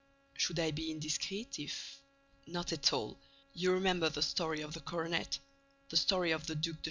"Should 0.35 0.57
I 0.59 0.71
be 0.71 0.89
indiscreet, 0.89 1.59
if—?" 1.59 2.01
"Not 2.47 2.73
at 2.73 2.91
all. 2.91 3.19
You 3.53 3.71
remember 3.73 4.09
the 4.09 4.23
story 4.23 4.61
of 4.61 4.73
the 4.73 4.79
coronet, 4.81 5.37
the 5.89 5.97
story 5.97 6.31
of 6.31 6.47
the 6.47 6.55
Duc 6.55 6.61
de 6.63 6.69
Charmerac?" 6.71 6.79